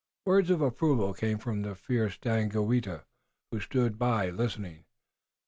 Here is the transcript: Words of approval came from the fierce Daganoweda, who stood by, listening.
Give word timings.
Words 0.25 0.49
of 0.49 0.61
approval 0.63 1.13
came 1.13 1.37
from 1.37 1.61
the 1.61 1.75
fierce 1.75 2.17
Daganoweda, 2.17 3.03
who 3.51 3.59
stood 3.59 3.99
by, 3.99 4.31
listening. 4.31 4.85